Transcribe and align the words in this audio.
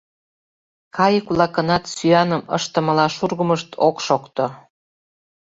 Кайык-влакынат 0.97 1.83
сӱаным 1.95 2.41
ыштымыла 2.57 3.05
шургымышт 3.15 3.69
ок 3.87 3.97
шокто. 4.05 4.45